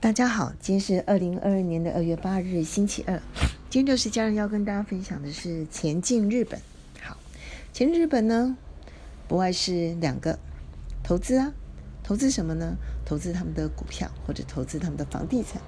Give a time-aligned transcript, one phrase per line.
[0.00, 3.20] 大家好，今天是二零二二年的二月八日，星期二。
[3.68, 6.58] 今天六十家人要跟大家分享的是前进日本。
[7.02, 7.18] 好，
[7.74, 8.56] 前进日本呢，
[9.28, 10.38] 不外是两个
[11.02, 11.52] 投资啊，
[12.02, 12.78] 投资什么呢？
[13.04, 15.60] 投资他们的股票或者投资他们的房地产。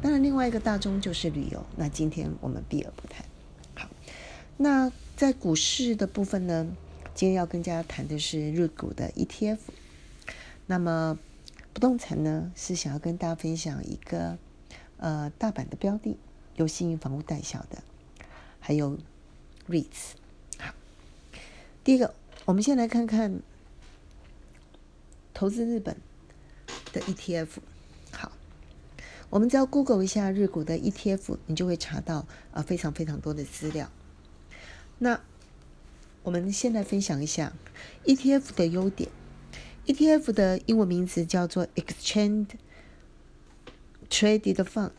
[0.00, 1.62] 当然，另外一个大宗就是旅游。
[1.76, 3.26] 那今天我们避而不谈。
[3.74, 3.90] 好，
[4.56, 6.66] 那在股市的部分呢，
[7.14, 9.58] 今天要跟大家谈的是日股的 ETF。
[10.64, 11.18] 那么
[11.76, 14.38] 不动产呢，是想要跟大家分享一个
[14.96, 16.16] 呃大阪的标的，
[16.54, 17.82] 由信义房屋代销的，
[18.58, 18.98] 还有
[19.68, 20.14] REITs。
[20.58, 20.72] 好，
[21.84, 22.14] 第一个，
[22.46, 23.42] 我们先来看看
[25.34, 25.98] 投资日本
[26.94, 27.48] 的 ETF。
[28.10, 28.32] 好，
[29.28, 33.90] 我们只要 Google 一下日股的 ETF，你就会查到啊非常非常多的资料。
[34.96, 35.20] 那
[36.22, 37.52] 我们先来分享一下
[38.06, 39.10] ETF 的优点。
[39.86, 42.48] ETF 的英文名字叫做 Exchange
[44.10, 44.90] Traded Fund，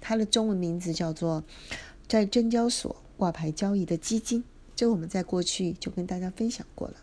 [0.00, 1.44] 它的中文名字叫做
[2.08, 4.42] 在证交所挂牌交易的基金。
[4.74, 6.94] 这我们在过去就跟大家分享过了。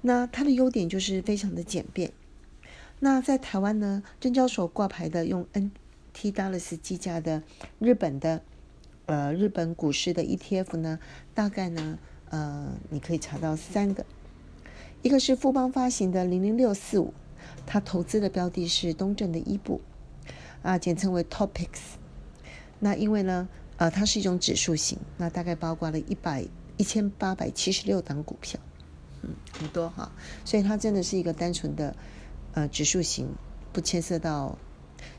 [0.00, 2.10] 那它的优点就是非常的简便。
[3.00, 7.42] 那在台湾呢，证交所挂牌的用 NT Dollars 计价的
[7.78, 8.42] 日本的
[9.04, 10.98] 呃日本股市的 ETF 呢，
[11.34, 11.98] 大概呢
[12.30, 14.06] 呃你可以查到三个。
[15.02, 17.14] 一个是富邦发行的零零六四五，
[17.66, 19.80] 它投资的标的是东证的一部，
[20.62, 21.96] 啊，简称为 Topics。
[22.80, 26.44] 那因为呢，呃，它是一种指数型，那大概包括了一百
[26.76, 28.58] 一千八百七十六档股票，
[29.22, 30.10] 嗯，很多哈，
[30.44, 31.94] 所以它真的是一个单纯的
[32.54, 33.28] 呃指数型，
[33.72, 34.58] 不牵涉到。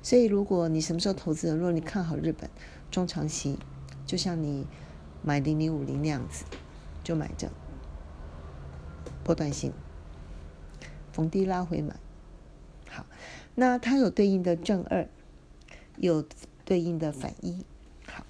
[0.03, 2.49] 所以如果你什么时候投资的，如果你看好日本
[2.91, 3.57] 中长期，
[4.05, 4.67] 就像你
[5.21, 6.43] 买零零五零那样子，
[7.01, 7.49] 就买这。
[9.29, 9.71] 波段性，
[11.13, 11.95] 逢低拉回买。
[12.89, 13.05] 好，
[13.53, 15.07] 那它有对应的正二，
[15.97, 16.25] 有
[16.65, 17.63] 对应的反一。
[18.07, 18.25] 好，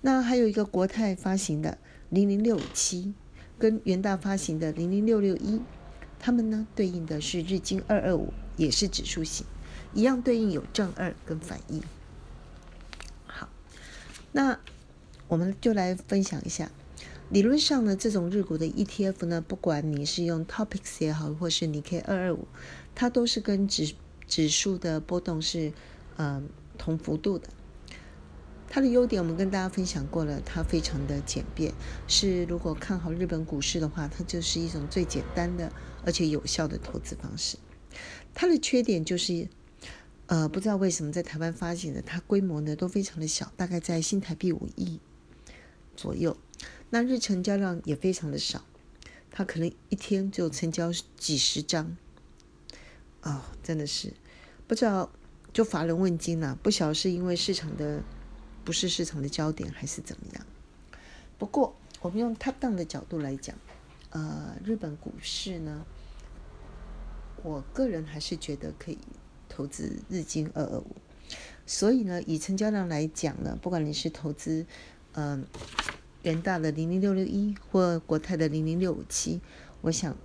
[0.00, 1.76] 那还有一个国泰发行的
[2.08, 3.12] 零零六五七，
[3.58, 5.60] 跟元大发行的零零六六一，
[6.18, 9.44] 它们呢对应的是日经二二五，也是指数型，
[9.92, 11.82] 一样对应有正二跟反一。
[13.26, 13.46] 好，
[14.32, 14.58] 那
[15.28, 16.70] 我们就来分享一下。
[17.30, 22.48] 理论上呢，这种日股的 ETF 呢，不管你是用 Topics 也好，或是你 K 二二五，
[22.92, 23.94] 它都是跟指
[24.26, 25.72] 指数的波动是
[26.16, 27.48] 嗯同幅度的。
[28.68, 31.72] 它的优点我们跟大家分享过了，它非常的简便，
[32.08, 35.72] 是如果看好日本股市的话，它就是一种最简单的
[36.04, 37.56] 而且有效的投资方式。
[38.34, 39.48] 它的缺点就是，
[40.26, 44.98] 呃，不知道为什么在台湾发行的，它规模呢都非常的小，大概在新台币五亿
[45.94, 46.36] 左右。
[46.92, 48.64] 那日成交量也非常的少，
[49.30, 51.96] 它可能一天就成交几十张，
[53.22, 54.12] 哦，真的是
[54.66, 55.08] 不知道
[55.52, 56.58] 就乏人问津了。
[56.62, 58.02] 不晓得是因为市场的
[58.64, 60.44] 不是市场的焦点，还是怎么样。
[61.38, 63.56] 不过我们用 top down 的角度来讲，
[64.10, 65.86] 呃，日本股市呢，
[67.44, 68.98] 我个人还是觉得可以
[69.48, 70.96] 投资日经二二五。
[71.66, 74.66] 所以呢，以成交量来讲呢，不管你是投资，
[75.12, 75.46] 嗯。
[76.22, 79.40] 元大的零零六六一或国泰的零零六五七，
[79.80, 80.16] 我想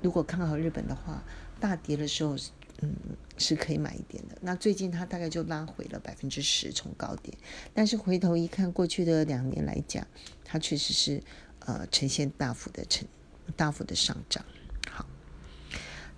[0.00, 1.22] 如果看好日本的话，
[1.60, 2.34] 大跌的时候，
[2.80, 2.94] 嗯，
[3.36, 4.38] 是可以买一点的。
[4.40, 7.36] 那最近它大概就拉回了百分之十从高点，
[7.74, 10.06] 但是回头一看，过去的两年来讲，
[10.44, 11.22] 它确实是
[11.60, 13.06] 呃呈现大幅的成
[13.54, 14.44] 大幅的上涨。
[14.90, 15.06] 好，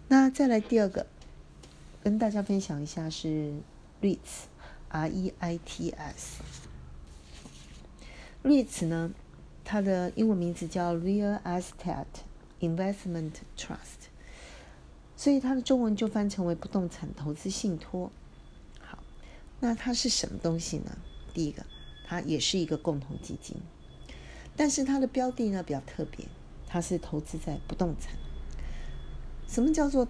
[0.09, 1.07] 那再来第二个，
[2.03, 3.53] 跟大家分享一下是
[4.01, 5.91] REITs，R E I T
[8.43, 9.13] S，REITs 呢？
[9.75, 12.23] 它的英文名字叫 Real Estate
[12.61, 14.07] Investment Trust，
[15.17, 18.13] 所以它的中文就翻成为不动产投资信托。
[18.79, 18.99] 好，
[19.59, 20.97] 那它是什么东西呢？
[21.33, 21.67] 第一个，
[22.07, 23.57] 它也是一个共同基金，
[24.55, 26.25] 但是它的标的呢比较特别，
[26.69, 28.13] 它是投资在不动产。
[29.49, 30.07] 什么叫做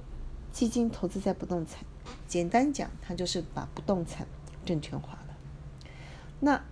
[0.53, 1.87] 基金投资在不动产？
[2.29, 4.27] 简单讲，它就是把不动产
[4.67, 5.35] 证券化了。
[6.41, 6.63] 那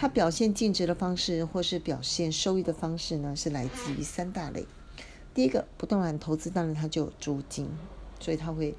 [0.00, 4.64] 它表现净值的方式，或是表现收益的方式呢，是来自于三大类。
[5.34, 7.68] 第一个，不动产投资，当然它就有租金，
[8.20, 8.76] 所以它会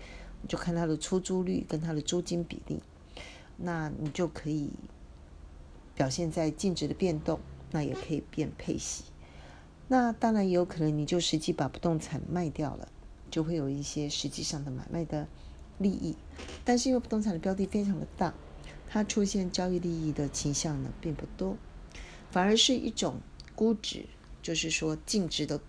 [0.48, 2.82] 就看它的出租率跟它的租金比例，
[3.58, 4.70] 那你就可以
[5.94, 9.04] 表现在净值的变动，那也可以变配息。
[9.90, 12.88] 那当然也有可能，你就实际把不动产卖掉了，
[13.30, 15.28] 就会有一些实际上的买卖的
[15.80, 16.16] 利益。
[16.64, 18.34] 但是因为不动产的标的非常的大。
[18.92, 21.56] 它出现交易利益的倾向呢，并不多，
[22.32, 23.22] 反而是一种
[23.56, 24.08] 估值，
[24.42, 25.62] 就是说净值的，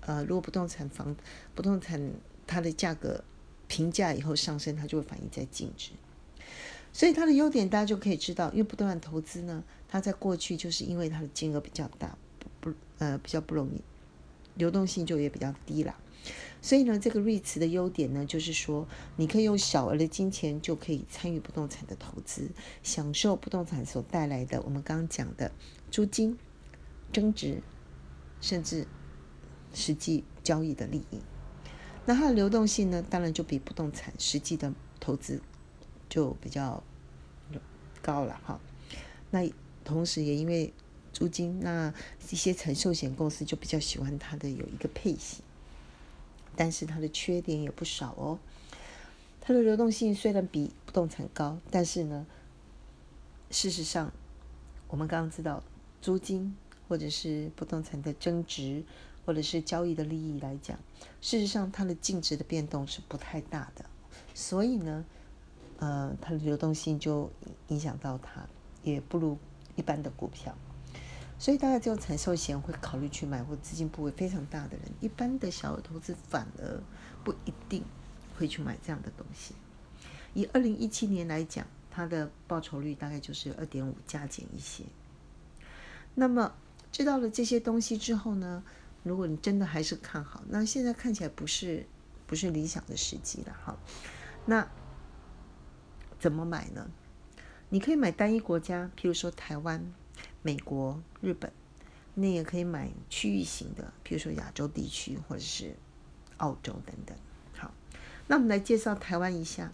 [0.00, 1.14] 呃，如果不动产房
[1.54, 2.12] 不动产
[2.46, 3.22] 它的价格
[3.68, 5.90] 评价以后上升，它就会反映在净值。
[6.92, 13.82] 所以它的优点大家就可以知道，因为不动产投资呢，它在过去就是因为它的金额比较大，不不呃比较不容易，
[14.54, 15.94] 流动性就也比较低啦。
[16.62, 18.86] 所以呢，这个 REITs 的优点呢，就是说
[19.16, 22.50] 你可以用小额的金钱就可以参与不动产的投资，
[22.82, 25.52] 享受不动产所带来的我们刚刚讲的
[25.90, 26.38] 租金
[27.12, 27.62] 增值，
[28.40, 28.86] 甚至
[29.72, 31.20] 实际交易的利益。
[32.04, 35.40] 那它的流动性呢，当然就比不动产实际的投资
[36.08, 36.82] 就比较
[38.02, 38.60] 高了哈。
[39.30, 39.48] 那
[39.82, 40.72] 同时也因为
[41.12, 41.94] 租金，那
[42.30, 45.42] 一些承寿险公司就比较喜欢它的有一个配息。
[46.60, 48.38] 但是它的缺点也不少哦。
[49.40, 52.26] 它的流动性虽然比不动产高，但是呢，
[53.50, 54.12] 事实上，
[54.88, 55.62] 我们刚刚知道
[56.02, 56.54] 租金
[56.86, 58.84] 或者是不动产的增值，
[59.24, 60.78] 或者是交易的利益来讲，
[61.22, 63.86] 事实上它的净值的变动是不太大的。
[64.34, 65.06] 所以呢，
[65.78, 67.30] 呃，它的流动性就
[67.68, 68.46] 影响到它，
[68.82, 69.38] 也不如
[69.76, 70.54] 一般的股票。
[71.40, 76.82] 所以大概只有产寿险会考虑去买，或资金部位非常大的人，一般的小额投资反而
[77.24, 77.82] 不一定
[78.36, 79.54] 会去买这样的东西。
[80.34, 84.84] 以二零一七年来讲，它的报酬率大概就是二点五加减一些。
[86.14, 86.52] 那么
[86.92, 88.62] 知道了这些东西之后呢，
[89.02, 91.86] 如果你真的还是看好，那现在看起来不是
[92.26, 93.78] 不是理想的时机了哈。
[94.44, 94.68] 那
[96.18, 96.90] 怎么买呢？
[97.70, 99.90] 你可以买单一国家，譬如说台湾。
[100.42, 101.52] 美国、日本，
[102.14, 105.76] 那也可以买区域型的，比如说亚洲地区或者是
[106.38, 107.16] 澳洲等等。
[107.54, 107.72] 好，
[108.26, 109.70] 那我们来介绍台湾一下。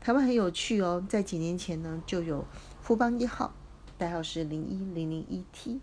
[0.00, 2.44] 台湾很有趣哦，在几年前呢，就有
[2.80, 3.54] 富邦一号，
[3.96, 5.80] 代号是零一零零一 T。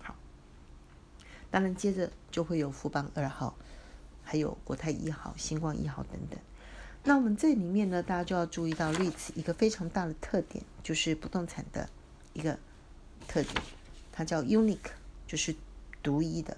[0.00, 0.14] 好，
[1.50, 3.56] 当然接着就会有富邦二号，
[4.22, 6.38] 还有国泰一号、星光一号等等。
[7.04, 11.88] 那我们这里面呢，大家就要注意到 REITs 一个非常大的特点，就是不动产的
[12.32, 12.58] 一个。
[13.28, 13.62] 特点，
[14.10, 14.90] 它叫 unique，
[15.26, 15.54] 就是
[16.02, 16.56] 独一的。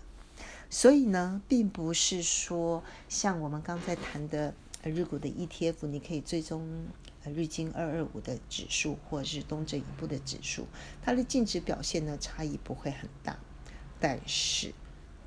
[0.70, 6.87] 所以呢，并不是说像我们刚才谈的日股的 ETF，你可以追踪
[7.26, 10.67] 日经二二五的指数，或者是东证一部的指数，
[11.02, 13.38] 它的净值表现呢差异不会很大。
[13.99, 14.73] 但是，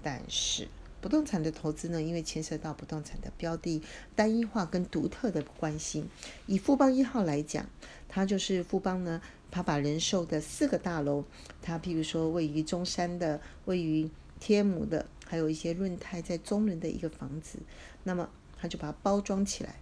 [0.01, 0.69] 但是。
[1.01, 3.84] 不动产的投资呢，因为牵涉到不动产的标的
[4.16, 6.06] 单一化跟独特的关系。
[6.46, 7.66] 以富邦一号来讲，
[8.07, 9.22] 它就是富邦呢，
[9.53, 11.23] 他把人寿的四个大楼，
[11.61, 14.09] 它譬如说位于中山的、位于
[14.39, 17.59] 天母的，还有一些润泰在中仑的一个房子，
[18.03, 18.27] 那么
[18.57, 19.75] 他就把它包装起来。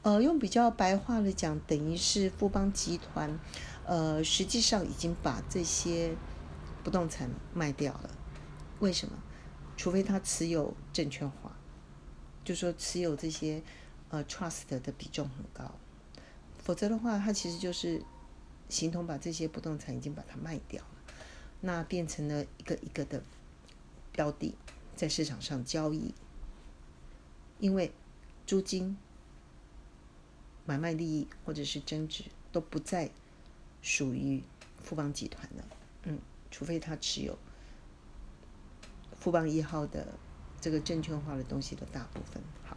[0.00, 3.38] 呃，用比较白话的讲，等于是富邦集团，
[3.84, 6.16] 呃，实际上已经把这些
[6.82, 8.10] 不动产卖掉了。
[8.78, 9.12] 为什么？
[9.76, 11.54] 除非他持有证券化，
[12.42, 13.62] 就说持有这些
[14.08, 15.70] 呃 trust 的比重很高，
[16.58, 18.02] 否则的话，他其实就是
[18.70, 21.14] 形同把这些不动产已经把它卖掉了，
[21.60, 23.22] 那变成了一个一个的
[24.12, 24.54] 标的
[24.94, 26.14] 在市场上交易，
[27.58, 27.92] 因为
[28.46, 28.96] 租金、
[30.64, 33.10] 买卖利益或者是增值都不再
[33.82, 34.42] 属于
[34.82, 35.64] 富邦集团了，
[36.04, 36.18] 嗯，
[36.50, 37.36] 除非他持有。
[39.18, 40.14] 富邦一号的
[40.60, 42.74] 这个证券化的东西的大部分，好，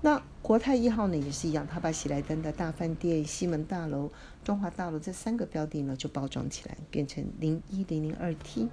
[0.00, 4.10] 那国泰一号呢也是一样，他把喜来登的大饭店、西门大楼、
[4.44, 8.68] 中华大楼这三个标的呢就包装起来，变成零一零零二 T，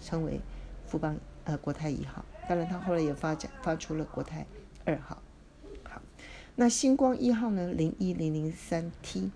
[0.00, 0.40] 称为
[0.86, 2.24] 富邦呃国泰一号。
[2.48, 4.46] 当然，他后来也发展发出了国泰
[4.84, 5.20] 二号。
[5.82, 6.00] 好，
[6.54, 9.32] 那星光一号呢零一零零三 T。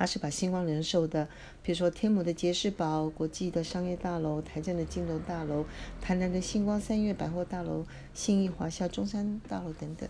[0.00, 1.28] 他是把星光人寿的，
[1.62, 5.66] 比如说天母的杰士堡国际的商业大楼、台镇的金融大楼、
[6.00, 10.08] 台南的星光三月百货大楼、信义华夏中山大楼等等，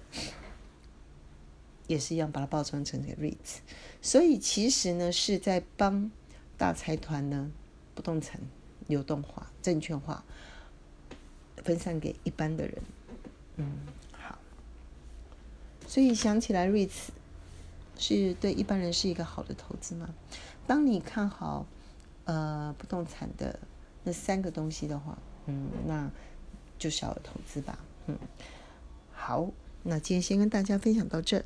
[1.88, 3.59] 也是一样把它包装成这个 REITs。
[4.00, 6.09] 所以其实呢，是在帮
[6.56, 7.50] 大财团呢
[7.97, 8.40] 不动产
[8.87, 10.25] 流动化、证券化
[11.64, 12.75] 分散给一般的人。
[13.56, 13.80] 嗯，
[14.12, 14.38] 好。
[15.88, 17.09] 所以想起来 REITs。
[18.00, 20.09] 是对一般人是一个好的投资吗？
[20.66, 21.66] 当你看好
[22.25, 23.59] 呃不动产的
[24.02, 26.11] 那三个东西的话，嗯，那
[26.78, 28.19] 就小额投资吧，嗯，
[29.12, 29.50] 好，
[29.83, 31.45] 那今天先跟大家分享到这。